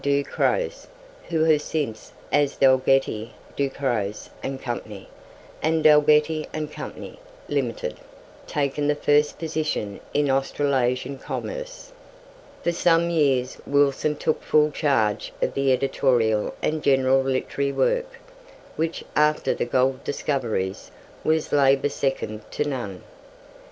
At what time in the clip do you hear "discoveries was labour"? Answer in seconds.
20.03-21.89